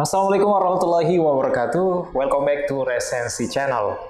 Assalamualaikum 0.00 0.48
warahmatullahi 0.48 1.20
wabarakatuh. 1.20 2.16
Welcome 2.16 2.48
back 2.48 2.64
to 2.72 2.88
Resensi 2.88 3.52
Channel. 3.52 4.00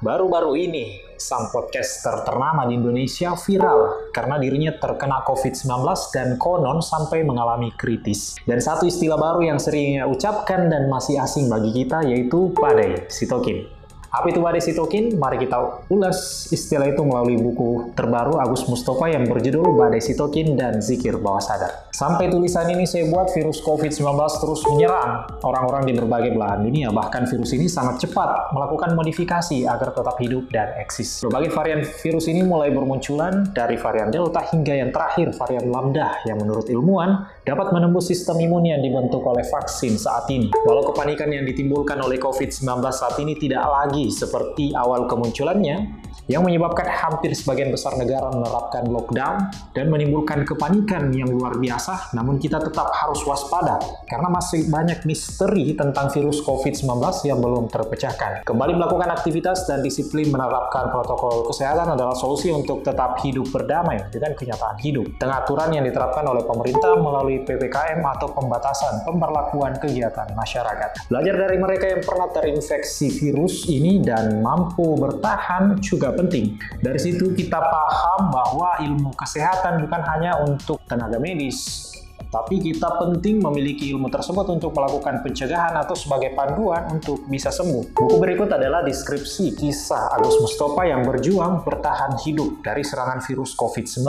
Baru-baru 0.00 0.56
ini, 0.56 1.04
sang 1.20 1.52
podcaster 1.52 2.24
ternama 2.24 2.64
di 2.64 2.80
Indonesia 2.80 3.36
viral 3.36 4.08
karena 4.08 4.40
dirinya 4.40 4.72
terkena 4.72 5.20
COVID-19 5.28 5.68
dan 6.16 6.40
konon 6.40 6.80
sampai 6.80 7.28
mengalami 7.28 7.76
kritis. 7.76 8.40
Dan 8.48 8.64
satu 8.64 8.88
istilah 8.88 9.20
baru 9.20 9.52
yang 9.52 9.60
sering 9.60 10.00
ia 10.00 10.08
ucapkan 10.08 10.72
dan 10.72 10.88
masih 10.88 11.20
asing 11.20 11.44
bagi 11.52 11.76
kita 11.76 12.08
yaitu 12.08 12.48
badai 12.56 13.04
sitokin. 13.12 13.68
Apa 14.12 14.28
itu 14.28 14.44
badai 14.44 14.60
sitokin? 14.60 15.16
Mari 15.16 15.40
kita 15.40 15.88
ulas 15.88 16.44
istilah 16.52 16.84
itu 16.84 17.00
melalui 17.00 17.40
buku 17.40 17.96
terbaru 17.96 18.36
Agus 18.36 18.68
Mustafa 18.68 19.08
yang 19.08 19.24
berjudul 19.24 19.72
Badai 19.72 20.04
Sitokin 20.04 20.52
dan 20.52 20.84
Zikir 20.84 21.16
Bawah 21.16 21.40
Sadar. 21.40 21.88
Sampai 21.96 22.28
tulisan 22.28 22.68
ini 22.68 22.84
saya 22.84 23.08
buat 23.08 23.32
virus 23.32 23.64
COVID-19 23.64 24.04
terus 24.36 24.60
menyerang 24.68 25.32
orang-orang 25.40 25.88
di 25.88 25.96
berbagai 25.96 26.36
belahan 26.36 26.60
dunia. 26.60 26.92
Bahkan 26.92 27.24
virus 27.24 27.56
ini 27.56 27.72
sangat 27.72 28.04
cepat 28.04 28.52
melakukan 28.52 28.92
modifikasi 28.92 29.64
agar 29.64 29.96
tetap 29.96 30.20
hidup 30.20 30.44
dan 30.52 30.76
eksis. 30.76 31.24
Berbagai 31.24 31.48
varian 31.56 31.80
virus 31.80 32.28
ini 32.28 32.44
mulai 32.44 32.68
bermunculan 32.68 33.48
dari 33.56 33.80
varian 33.80 34.12
Delta 34.12 34.44
hingga 34.44 34.76
yang 34.76 34.92
terakhir 34.92 35.32
varian 35.40 35.72
Lambda 35.72 36.20
yang 36.28 36.36
menurut 36.36 36.68
ilmuwan 36.68 37.32
dapat 37.48 37.72
menembus 37.72 38.12
sistem 38.12 38.44
imun 38.44 38.76
yang 38.76 38.84
dibentuk 38.84 39.24
oleh 39.24 39.48
vaksin 39.48 39.96
saat 39.96 40.28
ini. 40.28 40.52
Walau 40.68 40.84
kepanikan 40.92 41.32
yang 41.32 41.48
ditimbulkan 41.48 41.96
oleh 41.96 42.20
COVID-19 42.20 42.60
saat 42.92 43.16
ini 43.16 43.40
tidak 43.40 43.64
lagi 43.64 44.01
seperti 44.08 44.72
awal 44.72 45.06
kemunculannya, 45.06 46.02
yang 46.30 46.46
menyebabkan 46.46 46.86
hampir 46.86 47.34
sebagian 47.34 47.74
besar 47.74 47.98
negara 47.98 48.30
menerapkan 48.30 48.86
lockdown 48.86 49.50
dan 49.74 49.90
menimbulkan 49.90 50.46
kepanikan 50.46 51.10
yang 51.10 51.26
luar 51.26 51.58
biasa, 51.58 52.14
namun 52.14 52.38
kita 52.38 52.62
tetap 52.62 52.94
harus 52.94 53.18
waspada 53.26 53.82
karena 54.06 54.30
masih 54.30 54.70
banyak 54.70 55.02
misteri 55.02 55.74
tentang 55.74 56.14
virus 56.14 56.38
COVID-19 56.46 56.86
yang 57.26 57.42
belum 57.42 57.66
terpecahkan. 57.66 58.46
Kembali 58.46 58.72
melakukan 58.78 59.10
aktivitas 59.10 59.66
dan 59.66 59.82
disiplin 59.82 60.30
menerapkan 60.30 60.94
protokol 60.94 61.42
kesehatan 61.50 61.98
adalah 61.98 62.14
solusi 62.14 62.54
untuk 62.54 62.86
tetap 62.86 63.18
hidup 63.26 63.50
berdamai 63.50 64.06
dengan 64.14 64.38
kenyataan 64.38 64.78
hidup. 64.78 65.18
Tengah 65.18 65.42
aturan 65.42 65.74
yang 65.74 65.82
diterapkan 65.82 66.22
oleh 66.22 66.46
pemerintah 66.46 66.94
melalui 66.94 67.42
PPKM 67.42 67.98
atau 67.98 68.30
pembatasan 68.30 69.02
pemberlakuan 69.02 69.74
kegiatan 69.82 70.30
masyarakat. 70.38 71.10
Belajar 71.10 71.34
dari 71.34 71.56
mereka 71.58 71.90
yang 71.90 72.02
pernah 72.04 72.28
terinfeksi 72.30 73.10
virus 73.10 73.66
ini 73.66 73.98
dan 73.98 74.38
mampu 74.38 74.94
bertahan 74.94 75.80
juga 75.82 76.11
penting. 76.16 76.56
Dari 76.80 77.00
situ 77.00 77.32
kita 77.32 77.60
paham 77.60 78.32
bahwa 78.32 78.80
ilmu 78.80 79.10
kesehatan 79.16 79.84
bukan 79.86 80.02
hanya 80.08 80.40
untuk 80.44 80.82
tenaga 80.88 81.16
medis, 81.20 81.92
tapi 82.32 82.64
kita 82.64 82.96
penting 82.96 83.44
memiliki 83.44 83.92
ilmu 83.92 84.08
tersebut 84.08 84.48
untuk 84.48 84.72
melakukan 84.72 85.20
pencegahan 85.20 85.76
atau 85.76 85.92
sebagai 85.92 86.32
panduan 86.32 86.88
untuk 86.88 87.28
bisa 87.28 87.52
sembuh. 87.52 87.92
Buku 87.92 88.16
berikut 88.16 88.48
adalah 88.48 88.80
deskripsi 88.80 89.52
kisah 89.52 90.16
Agus 90.16 90.40
Mustafa 90.40 90.88
yang 90.88 91.04
berjuang 91.04 91.60
bertahan 91.60 92.16
hidup 92.24 92.64
dari 92.64 92.80
serangan 92.80 93.20
virus 93.20 93.52
COVID-19. 93.52 94.08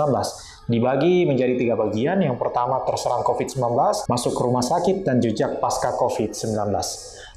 Dibagi 0.63 1.27
menjadi 1.27 1.59
tiga 1.59 1.75
bagian. 1.75 2.23
Yang 2.23 2.39
pertama 2.39 2.79
terserang 2.87 3.27
COVID-19, 3.27 3.59
masuk 4.07 4.31
ke 4.31 4.41
rumah 4.47 4.63
sakit, 4.63 5.03
dan 5.03 5.19
jejak 5.19 5.59
pasca 5.59 5.91
COVID-19. 5.99 6.55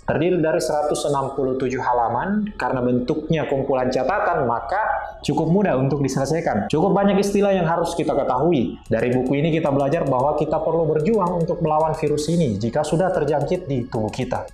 Terdiri 0.07 0.39
dari 0.39 0.63
167 0.63 1.83
halaman, 1.83 2.55
karena 2.55 2.79
bentuknya 2.79 3.43
kumpulan 3.51 3.91
catatan, 3.91 4.47
maka 4.47 4.79
cukup 5.27 5.51
mudah 5.51 5.75
untuk 5.75 5.99
diselesaikan. 5.99 6.71
Cukup 6.71 6.95
banyak 6.95 7.19
istilah 7.19 7.51
yang 7.51 7.67
harus 7.67 7.91
kita 7.99 8.15
ketahui. 8.15 8.79
Dari 8.87 9.11
buku 9.11 9.35
ini 9.35 9.51
kita 9.51 9.75
belajar 9.75 10.07
bahwa 10.07 10.39
kita 10.39 10.63
perlu 10.63 10.87
berjuang 10.87 11.43
untuk 11.43 11.59
melawan 11.59 11.91
virus 11.99 12.31
ini 12.31 12.55
jika 12.55 12.87
sudah 12.87 13.11
terjangkit 13.11 13.67
di 13.67 13.91
tubuh 13.91 14.15
kita. 14.15 14.47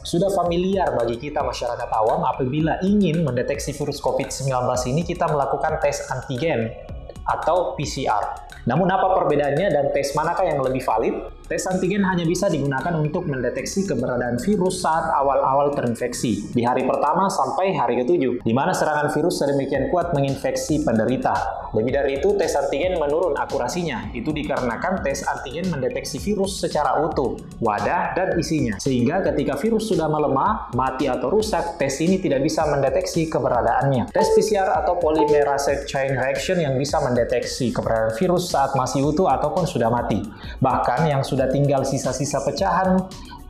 Sudah 0.00 0.32
familiar 0.32 0.96
bagi 0.96 1.20
kita 1.20 1.44
masyarakat 1.44 1.92
awam 1.92 2.24
apabila 2.24 2.80
ingin 2.88 3.20
mendeteksi 3.20 3.76
virus 3.76 4.00
COVID-19 4.00 4.48
ini 4.96 5.04
kita 5.04 5.28
melakukan 5.28 5.76
tes 5.84 6.08
antigen 6.08 6.72
atau 7.26 7.76
PCR. 7.76 8.48
Namun 8.64 8.86
apa 8.86 9.12
perbedaannya 9.12 9.66
dan 9.66 9.84
tes 9.90 10.14
manakah 10.14 10.46
yang 10.46 10.62
lebih 10.62 10.80
valid? 10.86 11.35
Tes 11.46 11.62
antigen 11.70 12.02
hanya 12.02 12.26
bisa 12.26 12.50
digunakan 12.50 12.90
untuk 12.98 13.30
mendeteksi 13.30 13.86
keberadaan 13.86 14.34
virus 14.42 14.82
saat 14.82 15.14
awal-awal 15.14 15.70
terinfeksi, 15.78 16.50
di 16.50 16.66
hari 16.66 16.82
pertama 16.82 17.30
sampai 17.30 17.70
hari 17.70 18.02
ketujuh, 18.02 18.42
di 18.42 18.50
mana 18.50 18.74
serangan 18.74 19.14
virus 19.14 19.38
sedemikian 19.38 19.86
kuat 19.94 20.10
menginfeksi 20.10 20.82
penderita. 20.82 21.30
Lebih 21.70 21.92
dari 21.94 22.10
itu, 22.18 22.34
tes 22.34 22.50
antigen 22.58 22.98
menurun 22.98 23.38
akurasinya. 23.38 24.10
Itu 24.10 24.34
dikarenakan 24.34 25.06
tes 25.06 25.22
antigen 25.22 25.70
mendeteksi 25.70 26.18
virus 26.18 26.58
secara 26.58 26.98
utuh, 27.06 27.38
wadah, 27.62 28.18
dan 28.18 28.34
isinya. 28.42 28.82
Sehingga 28.82 29.22
ketika 29.30 29.54
virus 29.54 29.86
sudah 29.86 30.10
melemah, 30.10 30.74
mati 30.74 31.06
atau 31.06 31.30
rusak, 31.30 31.78
tes 31.78 31.94
ini 32.02 32.18
tidak 32.18 32.42
bisa 32.42 32.66
mendeteksi 32.66 33.30
keberadaannya. 33.30 34.10
Tes 34.10 34.34
PCR 34.34 34.82
atau 34.82 34.98
polymerase 34.98 35.86
chain 35.86 36.10
reaction 36.10 36.58
yang 36.58 36.74
bisa 36.74 36.98
mendeteksi 36.98 37.70
keberadaan 37.70 38.18
virus 38.18 38.50
saat 38.50 38.74
masih 38.74 39.06
utuh 39.14 39.30
ataupun 39.30 39.62
sudah 39.62 39.86
mati. 39.86 40.26
Bahkan 40.58 41.06
yang 41.06 41.22
sudah 41.22 41.35
sudah 41.36 41.52
tinggal 41.52 41.84
sisa-sisa 41.84 42.40
pecahan, 42.40 42.96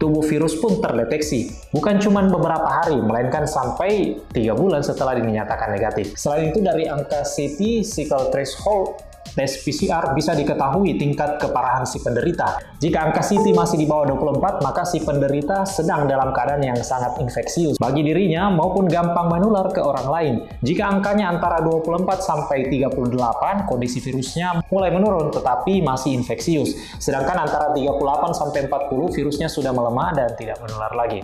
tubuh 0.02 0.26
virus 0.26 0.58
pun 0.58 0.82
terdeteksi. 0.82 1.54
Bukan 1.70 2.02
cuma 2.02 2.26
beberapa 2.26 2.66
hari, 2.66 2.98
melainkan 2.98 3.46
sampai 3.46 4.18
3 4.34 4.58
bulan 4.58 4.82
setelah 4.82 5.14
dinyatakan 5.14 5.70
negatif. 5.70 6.18
Selain 6.18 6.50
itu, 6.50 6.58
dari 6.58 6.90
angka 6.90 7.22
CT, 7.22 7.86
cycle 7.86 8.34
threshold, 8.34 9.05
tes 9.36 9.60
PCR 9.60 10.16
bisa 10.16 10.32
diketahui 10.32 10.96
tingkat 10.96 11.36
keparahan 11.36 11.84
si 11.84 12.00
penderita. 12.00 12.56
Jika 12.80 13.12
angka 13.12 13.20
CT 13.20 13.52
masih 13.52 13.76
di 13.76 13.84
bawah 13.84 14.08
24, 14.16 14.64
maka 14.64 14.88
si 14.88 15.04
penderita 15.04 15.68
sedang 15.68 16.08
dalam 16.08 16.32
keadaan 16.32 16.64
yang 16.64 16.80
sangat 16.80 17.20
infeksius 17.20 17.76
bagi 17.76 18.00
dirinya 18.00 18.48
maupun 18.48 18.88
gampang 18.88 19.28
menular 19.28 19.68
ke 19.68 19.84
orang 19.84 20.08
lain. 20.08 20.34
Jika 20.64 20.88
angkanya 20.88 21.28
antara 21.28 21.60
24 21.60 22.24
sampai 22.24 22.72
38, 22.72 23.68
kondisi 23.68 24.00
virusnya 24.00 24.64
mulai 24.72 24.88
menurun 24.88 25.28
tetapi 25.28 25.84
masih 25.84 26.16
infeksius. 26.16 26.96
Sedangkan 26.96 27.44
antara 27.44 27.76
38 27.76 28.32
sampai 28.32 28.64
40, 28.72 29.12
virusnya 29.12 29.52
sudah 29.52 29.76
melemah 29.76 30.16
dan 30.16 30.32
tidak 30.32 30.56
menular 30.64 30.96
lagi. 30.96 31.20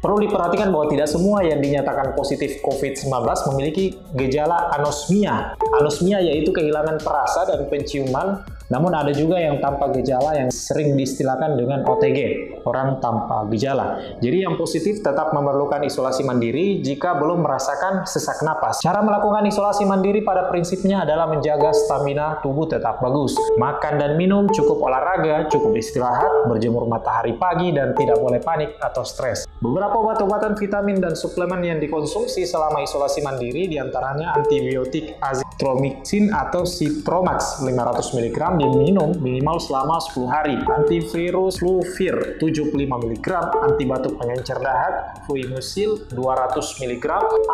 Perlu 0.00 0.16
diperhatikan 0.24 0.72
bahwa 0.72 0.88
tidak 0.88 1.12
semua 1.12 1.44
yang 1.44 1.60
dinyatakan 1.60 2.16
positif 2.16 2.64
COVID-19 2.64 3.12
memiliki 3.52 4.00
gejala 4.16 4.72
anosmia. 4.72 5.52
Anosmia 5.76 6.24
yaitu 6.24 6.56
kehilangan 6.56 7.04
perasa 7.04 7.44
dan 7.44 7.68
penciuman 7.68 8.40
namun 8.70 8.94
ada 8.94 9.10
juga 9.10 9.34
yang 9.34 9.58
tanpa 9.58 9.90
gejala 9.90 10.38
yang 10.38 10.46
sering 10.54 10.94
diistilahkan 10.94 11.58
dengan 11.58 11.82
OTG, 11.82 12.18
orang 12.62 13.02
tanpa 13.02 13.42
gejala. 13.50 13.98
Jadi 14.22 14.46
yang 14.46 14.54
positif 14.54 15.02
tetap 15.02 15.34
memerlukan 15.34 15.82
isolasi 15.82 16.22
mandiri 16.22 16.78
jika 16.78 17.18
belum 17.18 17.42
merasakan 17.42 18.06
sesak 18.06 18.46
napas. 18.46 18.78
Cara 18.78 19.02
melakukan 19.02 19.42
isolasi 19.50 19.82
mandiri 19.82 20.22
pada 20.22 20.46
prinsipnya 20.46 21.02
adalah 21.02 21.26
menjaga 21.26 21.74
stamina 21.74 22.38
tubuh 22.46 22.70
tetap 22.70 23.02
bagus. 23.02 23.34
Makan 23.58 23.98
dan 23.98 24.14
minum, 24.14 24.46
cukup 24.46 24.86
olahraga, 24.86 25.50
cukup 25.50 25.74
istirahat, 25.74 26.46
berjemur 26.46 26.86
matahari 26.86 27.34
pagi, 27.34 27.74
dan 27.74 27.90
tidak 27.98 28.22
boleh 28.22 28.38
panik 28.38 28.78
atau 28.78 29.02
stres. 29.02 29.50
Beberapa 29.58 29.98
obat-obatan 29.98 30.54
vitamin 30.54 31.02
dan 31.02 31.18
suplemen 31.18 31.58
yang 31.66 31.82
dikonsumsi 31.82 32.46
selama 32.46 32.86
isolasi 32.86 33.18
mandiri 33.26 33.66
di 33.66 33.82
antaranya 33.82 34.38
antibiotik 34.38 35.18
azithromycin 35.18 36.30
atau 36.30 36.62
Citromax 36.62 37.66
500 37.66 38.14
mg 38.14 38.59
diminum 38.60 39.16
minimal 39.16 39.56
selama 39.56 39.96
10 39.96 40.28
hari. 40.28 40.56
Antivirus 40.68 41.56
Fluvir 41.56 42.36
75 42.36 42.76
mg, 42.84 43.28
anti 43.64 43.84
batuk 43.88 44.20
pengencer 44.20 44.60
dahak 44.60 45.24
Fluimucil 45.24 46.04
200 46.12 46.84
mg, 46.84 47.06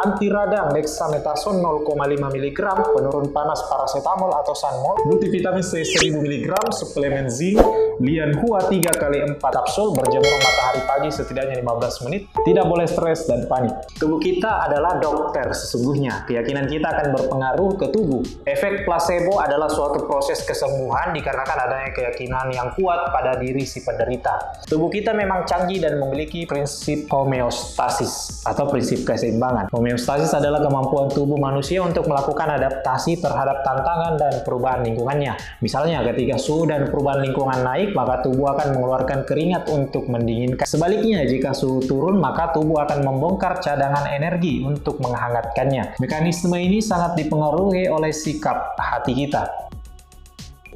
anti 0.02 0.26
radang 0.26 0.74
dexamethasone 0.74 1.62
0,5 1.62 1.86
mg, 2.18 2.60
penurun 2.90 3.30
panas 3.30 3.62
paracetamol 3.70 4.34
atau 4.34 4.54
Sanmol, 4.58 5.06
multivitamin 5.06 5.62
C 5.62 5.86
1000 5.86 6.18
mg, 6.18 6.50
suplemen 6.74 7.30
zinc, 7.30 7.62
Lian 7.96 8.36
Hua 8.44 8.60
3 8.60 8.76
kali 8.92 9.24
4 9.24 9.41
kapsul, 9.41 9.97
berjemur 9.97 10.36
matahari 10.36 10.84
pagi 10.84 11.09
setidaknya 11.09 11.65
15 11.65 12.04
menit, 12.04 12.28
tidak 12.44 12.68
boleh 12.68 12.84
stres 12.84 13.24
dan 13.24 13.48
panik. 13.48 13.72
Tubuh 13.97 14.21
kita 14.21 14.68
adalah 14.68 15.00
dokter 15.00 15.48
sesungguhnya. 15.56 16.28
Keyakinan 16.28 16.68
kita 16.68 16.92
akan 16.92 17.06
berpengaruh 17.16 17.71
ke 17.80 17.86
tubuh. 17.88 18.21
Efek 18.44 18.84
placebo 18.84 19.41
adalah 19.41 19.72
suatu 19.72 20.04
proses 20.04 20.44
kesembuhan 20.44 21.16
dikarenakan 21.16 21.56
adanya 21.56 21.91
keyakinan 21.97 22.53
yang 22.53 22.68
kuat 22.76 23.09
pada 23.16 23.41
diri 23.41 23.65
si 23.65 23.80
penderita. 23.80 24.60
Tubuh 24.68 24.92
kita 24.92 25.16
memang 25.16 25.48
canggih 25.48 25.80
dan 25.80 25.97
memiliki 25.97 26.44
prinsip 26.44 27.09
homeostasis 27.09 28.44
atau 28.44 28.68
prinsip 28.68 29.09
keseimbangan. 29.09 29.72
Homeostasis 29.72 30.36
adalah 30.36 30.60
kemampuan 30.60 31.09
tubuh 31.09 31.41
manusia 31.41 31.80
untuk 31.80 32.04
melakukan 32.04 32.60
adaptasi 32.60 33.24
terhadap 33.24 33.65
tantangan 33.65 34.21
dan 34.21 34.44
perubahan 34.44 34.84
lingkungannya. 34.84 35.32
Misalnya 35.65 36.04
ketika 36.12 36.36
suhu 36.36 36.68
dan 36.68 36.92
perubahan 36.92 37.24
lingkungan 37.24 37.65
naik, 37.65 37.85
maka 37.92 38.24
tubuh 38.24 38.56
akan 38.56 38.78
mengeluarkan 38.78 39.28
keringat 39.28 39.68
untuk 39.68 40.09
mendinginkan. 40.09 40.65
Sebaliknya, 40.65 41.22
jika 41.28 41.53
suhu 41.53 41.84
turun, 41.84 42.18
maka 42.18 42.50
tubuh 42.56 42.83
akan 42.83 43.04
membongkar 43.04 43.60
cadangan 43.60 44.09
energi 44.09 44.65
untuk 44.65 44.98
menghangatkannya. 44.98 46.00
Mekanisme 46.00 46.56
ini 46.56 46.80
sangat 46.80 47.15
dipengaruhi 47.21 47.86
oleh 47.92 48.10
sikap 48.10 48.74
hati 48.80 49.12
kita. 49.12 49.66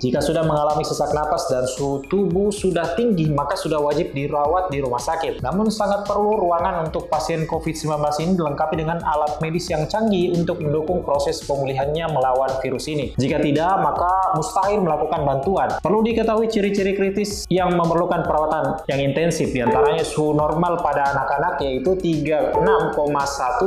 Jika 0.01 0.17
sudah 0.25 0.41
mengalami 0.49 0.81
sesak 0.81 1.13
napas 1.13 1.45
dan 1.53 1.69
suhu 1.69 2.01
tubuh 2.09 2.49
sudah 2.49 2.97
tinggi, 2.97 3.29
maka 3.29 3.53
sudah 3.53 3.77
wajib 3.85 4.17
dirawat 4.17 4.73
di 4.73 4.81
rumah 4.81 4.97
sakit. 4.97 5.45
Namun 5.45 5.69
sangat 5.69 6.09
perlu 6.09 6.41
ruangan 6.41 6.89
untuk 6.89 7.13
pasien 7.13 7.45
COVID-19 7.45 8.01
ini 8.25 8.33
dilengkapi 8.33 8.81
dengan 8.81 9.05
alat 9.05 9.37
medis 9.45 9.69
yang 9.69 9.85
canggih 9.85 10.33
untuk 10.33 10.65
mendukung 10.65 11.05
proses 11.05 11.45
pemulihannya 11.45 12.09
melawan 12.17 12.49
virus 12.65 12.89
ini. 12.89 13.13
Jika 13.13 13.45
tidak, 13.45 13.77
maka 13.85 14.30
mustahil 14.37 14.81
melakukan 14.83 15.23
bantuan. 15.23 15.69
Perlu 15.81 16.01
diketahui 16.05 16.47
ciri-ciri 16.51 16.95
kritis 16.95 17.47
yang 17.51 17.75
memerlukan 17.75 18.23
perawatan 18.27 18.85
yang 18.87 19.01
intensif, 19.01 19.51
di 19.51 19.61
antaranya 19.63 20.03
suhu 20.07 20.35
normal 20.37 20.81
pada 20.83 21.15
anak-anak 21.15 21.63
yaitu 21.65 21.95
36,1 21.99 22.61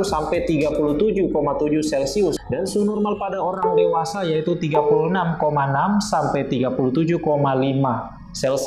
sampai 0.04 0.44
37,7 0.44 1.30
Celcius 1.82 2.36
dan 2.48 2.68
suhu 2.68 2.84
normal 2.84 3.16
pada 3.16 3.40
orang 3.40 3.76
dewasa 3.76 4.22
yaitu 4.26 4.56
36,6 4.56 5.10
sampai 6.02 6.46
37,5 6.46 8.24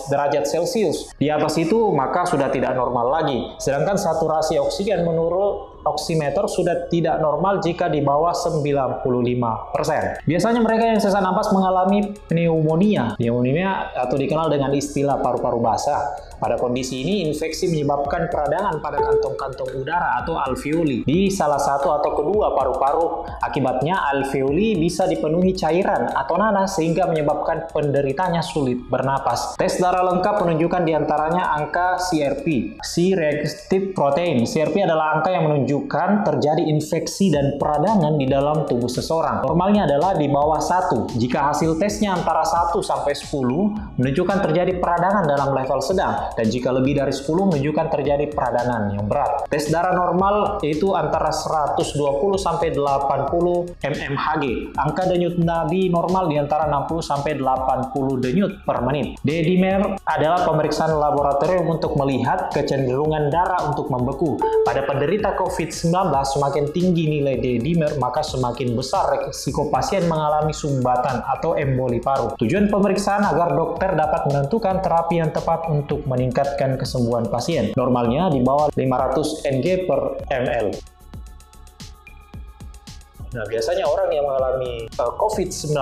derajat 0.08 0.48
Celcius. 0.48 1.12
Di 1.20 1.28
atas 1.28 1.60
itu 1.60 1.92
maka 1.92 2.24
sudah 2.24 2.48
tidak 2.48 2.74
normal 2.80 3.12
lagi. 3.12 3.40
Sedangkan 3.60 4.00
saturasi 4.00 4.56
oksigen 4.64 5.04
menurut 5.04 5.77
oximeter 5.88 6.46
sudah 6.46 6.92
tidak 6.92 7.18
normal 7.24 7.64
jika 7.64 7.88
di 7.88 8.04
bawah 8.04 8.36
95%. 8.36 10.28
Biasanya 10.28 10.62
mereka 10.62 10.84
yang 10.92 11.00
sesak 11.00 11.24
napas 11.24 11.50
mengalami 11.56 12.14
pneumonia. 12.28 13.16
Pneumonia 13.16 13.96
atau 13.96 14.20
dikenal 14.20 14.52
dengan 14.52 14.76
istilah 14.76 15.24
paru-paru 15.24 15.60
basah. 15.64 16.20
Pada 16.38 16.54
kondisi 16.54 17.02
ini, 17.02 17.26
infeksi 17.26 17.66
menyebabkan 17.74 18.30
peradangan 18.30 18.78
pada 18.78 19.02
kantong-kantong 19.02 19.82
udara 19.82 20.22
atau 20.22 20.38
alveoli 20.38 21.02
di 21.02 21.34
salah 21.34 21.58
satu 21.58 21.90
atau 21.98 22.14
kedua 22.14 22.54
paru-paru. 22.54 23.26
Akibatnya, 23.42 24.06
alveoli 24.14 24.78
bisa 24.78 25.10
dipenuhi 25.10 25.58
cairan 25.58 26.14
atau 26.14 26.38
nanas 26.38 26.78
sehingga 26.78 27.10
menyebabkan 27.10 27.74
penderitanya 27.74 28.46
sulit 28.46 28.86
bernapas. 28.86 29.58
Tes 29.58 29.82
darah 29.82 30.06
lengkap 30.14 30.46
menunjukkan 30.46 30.86
di 30.86 30.94
antaranya 30.94 31.58
angka 31.58 31.98
CRP, 31.98 32.78
C-reactive 32.86 33.98
protein. 33.98 34.46
CRP 34.46 34.86
adalah 34.86 35.18
angka 35.18 35.34
yang 35.34 35.50
menunjukkan 35.50 36.22
terjadi 36.22 36.70
infeksi 36.70 37.34
dan 37.34 37.58
peradangan 37.58 38.14
di 38.14 38.30
dalam 38.30 38.70
tubuh 38.70 38.90
seseorang. 38.90 39.42
Normalnya 39.42 39.90
adalah 39.90 40.14
di 40.14 40.30
bawah 40.30 40.62
1. 40.62 41.18
Jika 41.18 41.50
hasil 41.50 41.82
tesnya 41.82 42.14
antara 42.14 42.46
1 42.46 42.78
sampai 42.86 43.18
10 43.18 43.98
menunjukkan 43.98 44.38
terjadi 44.46 44.78
peradangan 44.78 45.26
dalam 45.26 45.50
level 45.58 45.82
sedang 45.82 46.27
dan 46.34 46.46
jika 46.50 46.74
lebih 46.74 46.98
dari 46.98 47.14
10 47.14 47.28
menunjukkan 47.28 47.88
terjadi 47.94 48.26
peradangan 48.34 48.98
yang 48.98 49.06
berat. 49.06 49.46
Tes 49.48 49.70
darah 49.70 49.94
normal 49.94 50.60
yaitu 50.66 50.92
antara 50.98 51.30
120 51.30 51.86
sampai 52.36 52.74
80 52.74 53.78
mmHg. 53.78 54.44
Angka 54.76 55.04
denyut 55.08 55.38
nadi 55.38 55.94
normal 55.94 56.32
di 56.32 56.42
antara 56.42 56.66
60 56.68 57.06
sampai 57.06 57.38
80 57.38 58.24
denyut 58.24 58.52
per 58.66 58.82
menit. 58.82 59.20
Dedimer 59.22 60.02
adalah 60.04 60.44
pemeriksaan 60.44 60.96
laboratorium 60.98 61.70
untuk 61.70 61.94
melihat 62.00 62.50
kecenderungan 62.50 63.30
darah 63.30 63.70
untuk 63.70 63.92
membeku. 63.94 64.40
Pada 64.66 64.84
penderita 64.84 65.36
COVID 65.38 65.68
COVID-19 65.68 66.14
semakin 66.38 66.66
tinggi 66.72 67.04
nilai 67.12 67.42
D-dimer, 67.44 68.00
maka 68.00 68.24
semakin 68.24 68.78
besar 68.78 69.28
resiko 69.28 69.68
pasien 69.68 70.08
mengalami 70.08 70.56
sumbatan 70.56 71.20
atau 71.28 71.60
emboli 71.60 72.00
paru. 72.00 72.38
Tujuan 72.40 72.72
pemeriksaan 72.72 73.28
agar 73.28 73.52
dokter 73.58 73.98
dapat 73.98 74.32
menentukan 74.32 74.80
terapi 74.80 75.20
yang 75.20 75.34
tepat 75.36 75.68
untuk 75.68 76.08
meningkatkan 76.18 76.82
kesembuhan 76.82 77.30
pasien. 77.30 77.70
Normalnya 77.78 78.34
di 78.34 78.42
bawah 78.42 78.74
500 78.74 79.46
Ng 79.46 79.66
per 79.86 80.26
ml. 80.26 80.97
Nah, 83.36 83.44
biasanya 83.48 83.84
orang 83.84 84.10
yang 84.16 84.24
mengalami 84.24 84.88
uh, 85.00 85.12
COVID-19 85.20 85.76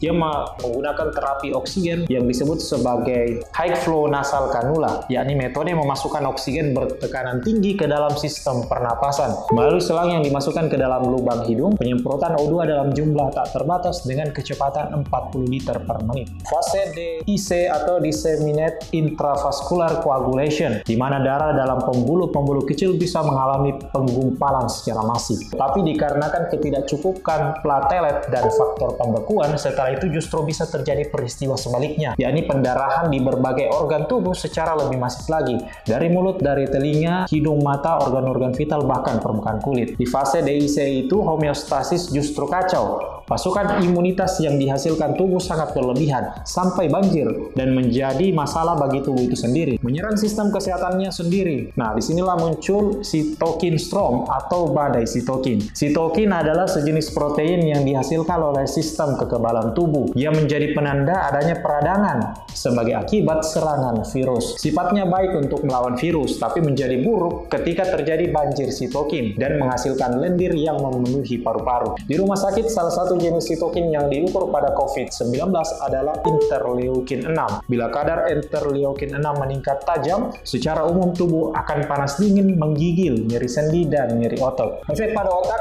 dia 0.00 0.16
menggunakan 0.16 1.12
terapi 1.12 1.52
oksigen 1.52 2.08
yang 2.08 2.24
disebut 2.24 2.56
sebagai 2.56 3.44
high 3.52 3.76
flow 3.84 4.08
nasal 4.08 4.48
cannula, 4.48 5.04
yakni 5.12 5.36
metode 5.36 5.76
memasukkan 5.76 6.24
oksigen 6.24 6.72
bertekanan 6.72 7.44
tinggi 7.44 7.76
ke 7.76 7.84
dalam 7.84 8.16
sistem 8.16 8.64
pernapasan. 8.64 9.52
Melalui 9.52 9.84
selang 9.84 10.08
yang 10.08 10.24
dimasukkan 10.24 10.72
ke 10.72 10.80
dalam 10.80 11.04
lubang 11.04 11.44
hidung, 11.44 11.76
penyemprotan 11.76 12.32
O2 12.40 12.64
dalam 12.64 12.88
jumlah 12.96 13.28
tak 13.36 13.52
terbatas 13.52 14.08
dengan 14.08 14.32
kecepatan 14.32 15.04
40 15.04 15.52
liter 15.52 15.76
per 15.84 16.00
menit. 16.08 16.32
Fase 16.48 16.96
DIC 16.96 17.68
atau 17.68 18.00
Disseminate 18.00 18.88
Intravascular 18.96 20.00
Coagulation, 20.00 20.80
di 20.80 20.96
mana 20.96 21.20
darah 21.20 21.52
dalam 21.52 21.76
pembuluh-pembuluh 21.84 22.64
kecil 22.64 22.96
bisa 22.96 23.20
mengalami 23.20 23.76
penggumpalan 23.92 24.64
secara 24.72 25.04
masif. 25.04 25.44
Tapi 25.52 25.84
dikarenakan 25.84 26.48
ketidakcukupan 26.70 27.66
platelet 27.66 28.30
dan 28.30 28.46
faktor 28.46 28.94
pembekuan, 28.94 29.58
setelah 29.58 29.98
itu 29.98 30.06
justru 30.14 30.46
bisa 30.46 30.70
terjadi 30.70 31.10
peristiwa 31.10 31.58
sebaliknya, 31.58 32.14
yakni 32.14 32.46
pendarahan 32.46 33.10
di 33.10 33.18
berbagai 33.18 33.74
organ 33.74 34.06
tubuh 34.06 34.32
secara 34.32 34.78
lebih 34.78 35.02
masif 35.02 35.26
lagi, 35.26 35.58
dari 35.82 36.06
mulut, 36.06 36.38
dari 36.38 36.70
telinga, 36.70 37.26
hidung, 37.26 37.58
mata, 37.66 37.98
organ-organ 38.06 38.54
vital, 38.54 38.86
bahkan 38.86 39.18
permukaan 39.18 39.58
kulit. 39.58 39.98
Di 39.98 40.06
fase 40.06 40.46
DIC 40.46 41.10
itu 41.10 41.18
homeostasis 41.18 42.14
justru 42.14 42.46
kacau, 42.46 43.19
Pasukan 43.30 43.78
imunitas 43.86 44.42
yang 44.42 44.58
dihasilkan 44.58 45.14
tubuh 45.14 45.38
sangat 45.38 45.70
berlebihan, 45.70 46.42
sampai 46.42 46.90
banjir, 46.90 47.30
dan 47.54 47.78
menjadi 47.78 48.34
masalah 48.34 48.74
bagi 48.74 49.06
tubuh 49.06 49.22
itu 49.22 49.38
sendiri. 49.38 49.78
Menyerang 49.86 50.18
sistem 50.18 50.50
kesehatannya 50.50 51.14
sendiri. 51.14 51.70
Nah, 51.78 51.94
di 51.94 52.02
sinilah 52.02 52.34
muncul 52.34 53.06
sitokin 53.06 53.78
storm 53.78 54.26
atau 54.26 54.74
badai 54.74 55.06
sitokin. 55.06 55.62
Sitokin 55.62 56.34
adalah 56.34 56.66
sejenis 56.66 57.14
protein 57.14 57.70
yang 57.70 57.86
dihasilkan 57.86 58.34
oleh 58.34 58.66
sistem 58.66 59.14
kekebalan 59.14 59.78
tubuh 59.78 60.10
yang 60.18 60.34
menjadi 60.34 60.74
penanda 60.74 61.30
adanya 61.30 61.62
peradangan 61.62 62.34
sebagai 62.50 62.98
akibat 62.98 63.46
serangan 63.46 64.02
virus. 64.10 64.58
Sifatnya 64.58 65.06
baik 65.06 65.38
untuk 65.38 65.62
melawan 65.62 65.94
virus, 65.94 66.34
tapi 66.42 66.66
menjadi 66.66 66.98
buruk 66.98 67.46
ketika 67.46 67.94
terjadi 67.94 68.26
banjir 68.34 68.74
sitokin 68.74 69.38
dan 69.38 69.62
menghasilkan 69.62 70.18
lendir 70.18 70.50
yang 70.58 70.82
memenuhi 70.82 71.38
paru-paru. 71.38 71.94
Di 72.10 72.18
rumah 72.18 72.34
sakit, 72.34 72.66
salah 72.66 72.90
satu 72.90 73.19
jenis 73.20 73.44
sitokin 73.46 73.92
yang 73.92 74.08
diukur 74.08 74.48
pada 74.48 74.72
COVID-19 74.72 75.52
adalah 75.84 76.16
interleukin 76.24 77.28
6. 77.28 77.68
Bila 77.68 77.86
kadar 77.92 78.32
interleukin 78.32 79.12
6 79.14 79.20
meningkat 79.36 79.84
tajam, 79.84 80.32
secara 80.42 80.88
umum 80.88 81.12
tubuh 81.12 81.52
akan 81.52 81.84
panas 81.84 82.16
dingin, 82.16 82.56
menggigil, 82.56 83.28
nyeri 83.28 83.46
sendi, 83.46 83.84
dan 83.84 84.16
nyeri 84.16 84.40
otot. 84.40 84.82
Efek 84.88 85.12
pada 85.12 85.30
otak 85.30 85.60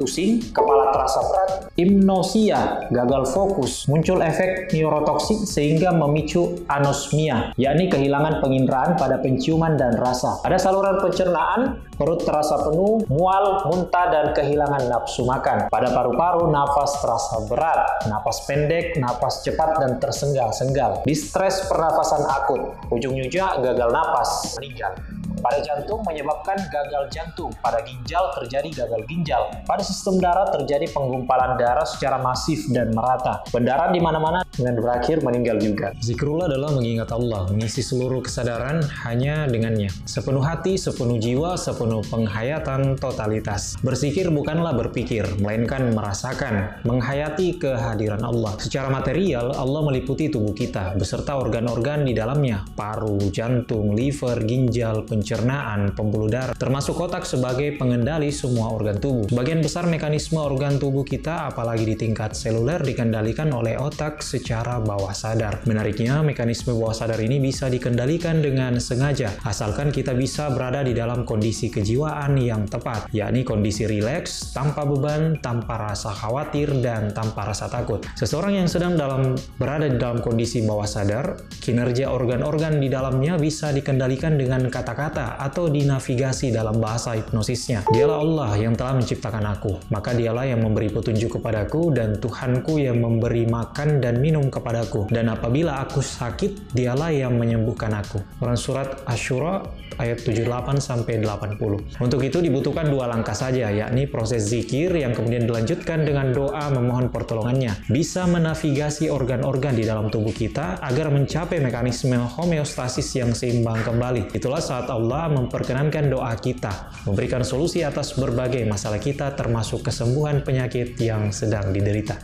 pusing, 0.00 0.40
kepala 0.56 0.88
terasa 0.96 1.20
berat, 1.28 1.50
hipnosia, 1.76 2.88
gagal 2.88 3.28
fokus, 3.28 3.84
muncul 3.84 4.24
efek 4.24 4.72
neurotoksik 4.72 5.44
sehingga 5.44 5.92
memicu 5.92 6.64
anosmia, 6.72 7.52
yakni 7.60 7.92
kehilangan 7.92 8.40
penginderaan 8.40 8.96
pada 8.96 9.20
penciuman 9.20 9.76
dan 9.76 10.00
rasa. 10.00 10.40
Ada 10.40 10.56
saluran 10.56 11.04
pencernaan, 11.04 11.84
perut 12.00 12.24
terasa 12.24 12.64
penuh, 12.64 13.04
mual, 13.12 13.68
muntah, 13.68 14.08
dan 14.08 14.26
kehilangan 14.32 14.88
nafsu 14.88 15.28
makan. 15.28 15.68
Pada 15.68 15.92
paru-paru, 15.92 16.48
nafas 16.48 16.96
terasa 17.04 17.44
berat, 17.44 18.08
nafas 18.08 18.48
pendek, 18.48 18.96
nafas 18.96 19.44
cepat, 19.44 19.76
dan 19.84 20.00
tersenggal-senggal. 20.00 21.04
Distres 21.04 21.68
pernafasan 21.68 22.24
akut, 22.24 22.72
ujung-ujungnya 22.88 23.60
gagal 23.60 23.92
napas, 23.92 24.56
meninggal. 24.56 24.96
Pada 25.40 25.58
jantung 25.64 26.04
menyebabkan 26.04 26.60
gagal 26.68 27.08
jantung, 27.08 27.48
pada 27.64 27.80
ginjal 27.80 28.28
terjadi 28.36 28.84
gagal 28.84 29.02
ginjal, 29.08 29.42
pada 29.64 29.80
sistem 29.80 30.20
darah 30.20 30.52
terjadi 30.52 30.84
penggumpalan 30.92 31.56
darah 31.56 31.88
secara 31.88 32.20
masif 32.20 32.68
dan 32.68 32.92
merata. 32.92 33.40
Pendarahan 33.48 33.96
di 33.96 34.04
mana-mana 34.04 34.44
dan 34.60 34.76
berakhir 34.76 35.24
meninggal 35.24 35.56
juga. 35.56 35.96
Zikrullah 36.04 36.52
adalah 36.52 36.76
mengingat 36.76 37.08
Allah, 37.16 37.48
mengisi 37.48 37.80
seluruh 37.80 38.20
kesadaran 38.20 38.84
hanya 39.08 39.48
dengannya. 39.48 39.88
Sepenuh 40.04 40.44
hati, 40.44 40.76
sepenuh 40.76 41.16
jiwa, 41.16 41.56
sepenuh 41.56 42.04
penghayatan 42.12 43.00
totalitas. 43.00 43.80
Bersikir 43.80 44.28
bukanlah 44.28 44.76
berpikir, 44.76 45.24
melainkan 45.40 45.96
merasakan, 45.96 46.84
menghayati 46.84 47.56
kehadiran 47.56 48.20
Allah. 48.20 48.60
Secara 48.60 48.92
material, 48.92 49.56
Allah 49.56 49.80
meliputi 49.88 50.28
tubuh 50.28 50.52
kita, 50.52 51.00
beserta 51.00 51.40
organ-organ 51.40 52.04
di 52.04 52.12
dalamnya, 52.12 52.68
paru, 52.76 53.16
jantung, 53.32 53.96
liver, 53.96 54.36
ginjal, 54.44 55.08
pencernaan, 55.08 55.29
pencernaan, 55.30 55.94
pembuluh 55.94 56.26
darah, 56.26 56.58
termasuk 56.58 56.98
otak 56.98 57.22
sebagai 57.22 57.78
pengendali 57.78 58.34
semua 58.34 58.74
organ 58.74 58.98
tubuh. 58.98 59.30
Sebagian 59.30 59.62
besar 59.62 59.86
mekanisme 59.86 60.42
organ 60.42 60.82
tubuh 60.82 61.06
kita, 61.06 61.46
apalagi 61.54 61.86
di 61.86 61.94
tingkat 61.94 62.34
seluler, 62.34 62.82
dikendalikan 62.82 63.46
oleh 63.54 63.78
otak 63.78 64.26
secara 64.26 64.82
bawah 64.82 65.14
sadar. 65.14 65.62
Menariknya, 65.70 66.18
mekanisme 66.26 66.74
bawah 66.74 66.90
sadar 66.90 67.22
ini 67.22 67.38
bisa 67.38 67.70
dikendalikan 67.70 68.42
dengan 68.42 68.82
sengaja, 68.82 69.30
asalkan 69.46 69.94
kita 69.94 70.18
bisa 70.18 70.50
berada 70.50 70.82
di 70.82 70.98
dalam 70.98 71.22
kondisi 71.22 71.70
kejiwaan 71.70 72.34
yang 72.34 72.66
tepat, 72.66 73.06
yakni 73.14 73.46
kondisi 73.46 73.86
rileks, 73.86 74.50
tanpa 74.50 74.82
beban, 74.82 75.38
tanpa 75.38 75.94
rasa 75.94 76.10
khawatir, 76.10 76.74
dan 76.82 77.14
tanpa 77.14 77.54
rasa 77.54 77.70
takut. 77.70 78.02
Seseorang 78.18 78.58
yang 78.58 78.66
sedang 78.66 78.98
dalam 78.98 79.38
berada 79.62 79.86
di 79.86 79.94
dalam 79.94 80.18
kondisi 80.18 80.66
bawah 80.66 80.90
sadar, 80.90 81.38
kinerja 81.62 82.10
organ-organ 82.10 82.82
di 82.82 82.90
dalamnya 82.90 83.38
bisa 83.38 83.70
dikendalikan 83.70 84.34
dengan 84.34 84.66
kata-kata 84.66 85.19
berkata 85.20 85.36
atau 85.40 85.68
dinavigasi 85.68 86.52
dalam 86.52 86.80
bahasa 86.80 87.12
hipnosisnya, 87.16 87.84
Dialah 87.92 88.18
Allah 88.20 88.50
yang 88.56 88.74
telah 88.76 88.96
menciptakan 88.96 89.44
aku, 89.52 89.72
maka 89.92 90.16
dialah 90.16 90.48
yang 90.48 90.64
memberi 90.64 90.88
petunjuk 90.88 91.40
kepadaku 91.40 91.92
dan 91.92 92.16
Tuhanku 92.16 92.80
yang 92.80 93.00
memberi 93.00 93.44
makan 93.44 94.00
dan 94.00 94.20
minum 94.20 94.48
kepadaku. 94.48 95.08
Dan 95.12 95.28
apabila 95.28 95.84
aku 95.84 96.00
sakit, 96.00 96.72
dialah 96.72 97.12
yang 97.12 97.36
menyembuhkan 97.36 97.92
aku. 97.92 98.22
Quran 98.40 98.58
Surat 98.58 99.04
Ashura 99.04 99.64
ayat 100.00 100.24
78 100.24 100.80
sampai 100.80 101.20
80. 101.20 102.00
Untuk 102.00 102.20
itu 102.24 102.40
dibutuhkan 102.40 102.88
dua 102.88 103.04
langkah 103.10 103.36
saja, 103.36 103.68
yakni 103.68 104.08
proses 104.08 104.48
zikir 104.48 104.96
yang 104.96 105.12
kemudian 105.12 105.44
dilanjutkan 105.44 106.08
dengan 106.08 106.32
doa 106.32 106.72
memohon 106.72 107.12
pertolongannya. 107.12 107.76
Bisa 107.92 108.24
menavigasi 108.24 109.12
organ-organ 109.12 109.76
di 109.76 109.84
dalam 109.84 110.08
tubuh 110.08 110.32
kita 110.32 110.80
agar 110.80 111.12
mencapai 111.12 111.60
mekanisme 111.60 112.16
homeostasis 112.16 113.08
yang 113.20 113.36
seimbang 113.36 113.84
kembali. 113.84 114.32
Itulah 114.32 114.64
saat 114.64 114.88
Allah 115.10 115.42
memperkenankan 115.42 116.06
doa 116.06 116.30
kita, 116.38 116.94
memberikan 117.02 117.42
solusi 117.42 117.82
atas 117.82 118.14
berbagai 118.14 118.62
masalah 118.62 119.02
kita 119.02 119.34
termasuk 119.34 119.90
kesembuhan 119.90 120.46
penyakit 120.46 120.94
yang 121.02 121.34
sedang 121.34 121.74
diderita. 121.74 122.14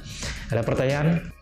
Ada 0.54 0.62
pertanyaan? 0.62 1.35